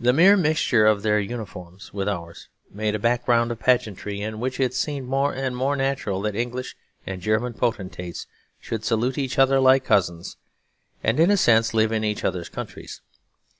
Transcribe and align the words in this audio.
The 0.00 0.12
mere 0.12 0.36
mixture 0.36 0.84
of 0.86 1.02
their 1.02 1.20
uniforms 1.20 1.94
with 1.94 2.08
ours 2.08 2.48
made 2.72 2.96
a 2.96 2.98
background 2.98 3.52
of 3.52 3.60
pageantry 3.60 4.20
in 4.20 4.40
which 4.40 4.58
it 4.58 4.74
seemed 4.74 5.06
more 5.06 5.32
and 5.32 5.54
more 5.56 5.76
natural 5.76 6.20
that 6.22 6.34
English 6.34 6.76
and 7.06 7.22
German 7.22 7.54
potentates 7.54 8.26
should 8.58 8.84
salute 8.84 9.18
each 9.18 9.38
other 9.38 9.60
like 9.60 9.84
cousins, 9.84 10.36
and, 11.04 11.20
in 11.20 11.30
a 11.30 11.36
sense, 11.36 11.72
live 11.72 11.92
in 11.92 12.02
each 12.02 12.24
other's 12.24 12.48
countries. 12.48 13.02